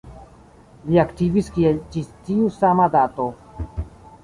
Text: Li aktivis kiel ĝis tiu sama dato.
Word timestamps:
Li 0.87 0.97
aktivis 1.03 1.51
kiel 1.59 1.77
ĝis 1.97 2.09
tiu 2.31 2.51
sama 2.59 2.91
dato. 2.99 3.31